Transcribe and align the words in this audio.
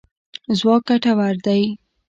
ځواک 0.57 0.81
ګټور 0.87 1.35
دی. 1.45 1.61